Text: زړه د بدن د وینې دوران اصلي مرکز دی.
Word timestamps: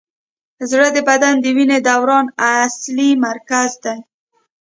زړه 0.69 0.87
د 0.95 0.97
بدن 1.09 1.35
د 1.39 1.45
وینې 1.55 1.79
دوران 1.87 2.25
اصلي 2.63 3.09
مرکز 3.27 3.71
دی. 3.83 3.97